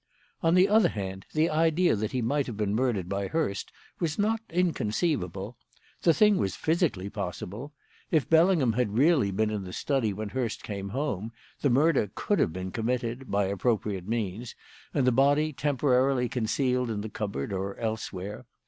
[0.41, 4.17] "On the other hand, the idea that he might have been murdered by Hurst was
[4.17, 5.57] not inconceivable.
[6.01, 7.73] The thing was physically possible.
[8.09, 12.39] If Bellingham had really been in the study when Hurst came home, the murder could
[12.39, 14.55] have been committed by appropriate means
[14.91, 18.47] and the body temporarily concealed in the cupboard or elsewhere.